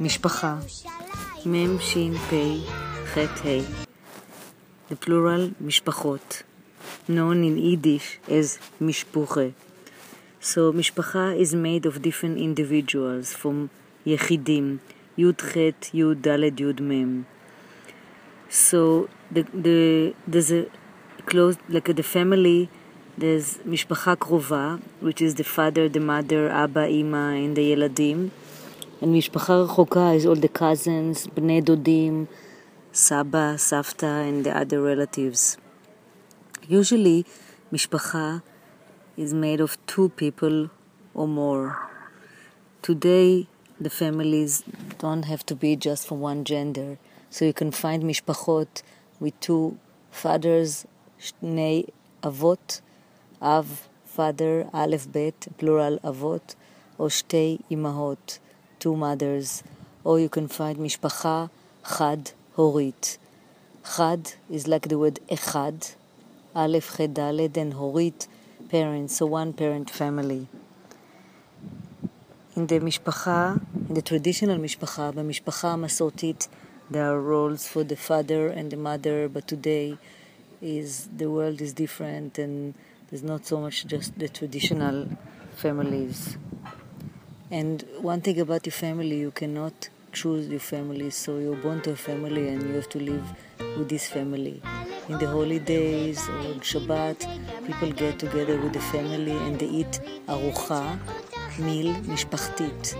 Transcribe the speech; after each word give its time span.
משפחה, 0.00 0.58
מ' 1.46 1.80
ש' 1.80 1.96
פ' 2.30 2.34
ח' 3.14 3.18
ה'. 3.44 3.60
The 4.90 4.94
plural 4.94 5.50
משפחות, 5.60 6.42
known 7.08 7.42
in 7.42 7.58
Yiddish 7.58 8.30
as 8.30 8.58
משפוחה. 8.80 9.50
So 10.40 10.72
משפחה 10.74 11.34
is 11.40 11.54
made 11.54 11.86
of 11.86 12.00
different 12.00 12.38
individuals 12.38 13.34
from 13.42 13.68
יחידים, 14.06 14.76
י"ח, 15.18 15.56
י"ד, 15.94 16.26
י"מ. 16.60 17.22
So 18.50 19.08
the, 19.34 19.42
the, 19.52 20.14
there's 20.28 20.52
a 20.52 20.66
close, 21.26 21.56
like 21.68 21.86
the 21.86 22.04
family, 22.04 22.68
there's 23.18 23.58
משפחה 23.66 24.16
קרובה, 24.16 24.76
which 25.02 25.20
is 25.20 25.34
the 25.34 25.44
father, 25.44 25.88
the 25.88 26.00
mother, 26.00 26.52
אבא, 26.64 26.84
אימא, 26.84 27.32
and 27.34 27.56
the 27.56 27.60
ילדים. 27.60 28.47
And 29.01 29.05
משפחה 29.05 29.55
רחוקה 29.55 30.11
is 30.17 30.25
all 30.25 30.39
the 30.39 30.57
cousins, 30.59 31.29
בני 31.33 31.61
דודים, 31.61 32.25
סבא, 32.93 33.53
סבתא, 33.57 34.23
and 34.29 34.45
the 34.45 34.49
other 34.49 34.81
relatives. 34.81 35.57
Usually, 36.69 37.23
משפחה 37.73 38.37
is 39.17 39.33
made 39.33 39.59
of 39.61 39.77
two 39.85 40.09
people 40.09 40.69
or 41.13 41.27
more. 41.27 41.77
Today, 42.81 43.47
the 43.79 43.89
families 43.89 44.63
don't 44.97 45.25
have 45.25 45.45
to 45.45 45.55
be 45.55 45.75
just 45.75 46.07
from 46.07 46.19
one 46.21 46.43
gender, 46.43 46.97
so 47.29 47.45
you 47.45 47.53
can 47.53 47.71
find 47.71 48.03
משפחות 48.03 48.81
with 49.21 49.39
two 49.39 49.77
fathers, 50.11 50.85
שני 51.19 51.83
אבות, 52.23 52.81
אב, 53.41 53.87
father, 54.15 54.67
א', 54.73 54.95
ב', 55.11 55.29
plural 55.59 56.07
אבות, 56.09 56.55
או 56.99 57.09
שתי 57.09 57.57
אמהות, 57.71 58.39
two 58.78 58.96
mothers, 58.96 59.62
or 60.04 60.20
you 60.20 60.28
can 60.28 60.48
find 60.48 60.78
mishpacha 60.78 61.50
chad 61.96 62.32
horit. 62.56 63.18
Chad 63.96 64.34
is 64.50 64.66
like 64.66 64.88
the 64.88 64.98
word 64.98 65.20
echad, 65.28 65.94
alef 66.54 66.96
chet 66.96 67.14
dalet, 67.14 67.56
and 67.56 67.74
horit, 67.74 68.28
parents, 68.68 69.16
so 69.16 69.26
one 69.26 69.52
parent 69.52 69.90
family. 69.90 70.46
In 72.56 72.66
the 72.66 72.80
mishpacha, 72.80 73.60
in 73.88 73.94
the 73.94 74.02
traditional 74.02 74.58
mishpacha, 74.58 75.12
במשפחה 75.12 75.72
המסורתית, 75.72 76.48
there 76.90 77.12
are 77.12 77.20
roles 77.20 77.68
for 77.68 77.84
the 77.84 77.96
father 77.96 78.48
and 78.48 78.70
the 78.70 78.76
mother, 78.76 79.28
but 79.28 79.46
today 79.46 79.98
is 80.60 81.08
the 81.14 81.30
world 81.30 81.60
is 81.60 81.72
different 81.72 82.38
and 82.38 82.74
there's 83.10 83.22
not 83.22 83.46
so 83.46 83.60
much 83.60 83.86
just 83.86 84.18
the 84.18 84.28
traditional 84.28 85.06
families. 85.54 86.36
And 87.50 87.82
one 88.02 88.20
thing 88.20 88.38
about 88.40 88.66
your 88.66 88.74
family, 88.74 89.20
you 89.20 89.30
cannot 89.30 89.88
choose 90.12 90.48
your 90.48 90.60
family, 90.60 91.08
so 91.08 91.38
you're 91.38 91.56
born 91.56 91.80
to 91.82 91.92
a 91.92 91.96
family 91.96 92.48
and 92.48 92.62
you 92.62 92.74
have 92.74 92.90
to 92.90 92.98
live 92.98 93.24
with 93.78 93.88
this 93.88 94.06
family. 94.06 94.60
In 95.08 95.16
the 95.18 95.26
holidays 95.26 96.28
or 96.28 96.60
Shabbat, 96.60 97.26
people 97.66 97.92
get 97.92 98.18
together 98.18 98.60
with 98.60 98.74
the 98.74 98.80
family 98.80 99.32
and 99.32 99.58
they 99.58 99.66
eat 99.66 100.00
arucha, 100.28 100.98
meal, 101.58 101.94
משפחתית. 102.08 102.94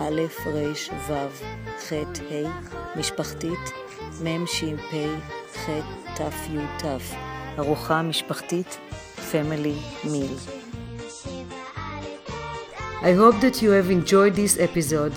א', 0.00 0.20
ר', 0.46 0.72
ו', 1.08 1.28
ח', 1.78 1.92
ה', 1.92 2.96
משפחתית, 2.96 3.72
מ', 4.20 4.46
ש', 4.46 4.64
פ', 4.90 4.94
ח', 5.54 5.68
ת', 6.16 6.20
י', 6.50 6.66
ת'. 6.78 7.14
ארוחה 7.58 8.02
משפחתית, 8.02 8.78
family 9.32 9.76
meal. 10.04 10.62
I 13.02 13.12
hope 13.14 13.40
that 13.40 13.60
you 13.60 13.70
have 13.70 13.90
enjoyed 13.90 14.34
this 14.34 14.58
episode 14.60 15.12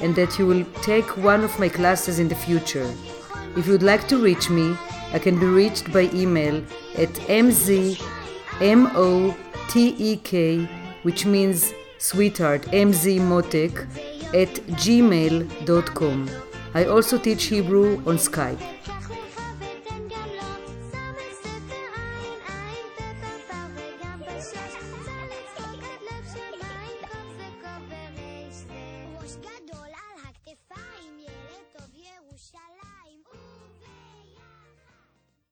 and 0.00 0.14
that 0.16 0.38
you 0.38 0.46
will 0.46 0.64
take 0.82 1.16
one 1.18 1.44
of 1.44 1.58
my 1.58 1.68
classes 1.68 2.18
in 2.18 2.28
the 2.28 2.34
future. 2.34 2.90
If 3.56 3.66
you'd 3.66 3.82
like 3.82 4.08
to 4.08 4.16
reach 4.16 4.48
me, 4.48 4.74
I 5.12 5.18
can 5.18 5.38
be 5.38 5.46
reached 5.46 5.92
by 5.92 6.10
email 6.14 6.64
at 6.96 7.12
mzmotek, 7.28 7.98
which 11.02 11.26
means 11.26 11.72
sweetheart, 11.98 12.62
mzmotek, 12.72 13.86
at 14.34 14.54
gmail.com. 14.82 16.30
I 16.74 16.84
also 16.86 17.18
teach 17.18 17.44
Hebrew 17.44 17.96
on 18.06 18.16
Skype. 18.16 18.60